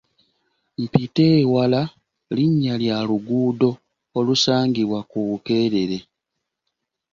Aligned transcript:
Mpiteewala 0.81 1.81
linnya 2.35 2.73
lya 2.81 2.97
luguudo 3.07 3.69
olusangibwa 4.17 4.99
ku 5.09 5.17
Bukeerere. 5.27 5.99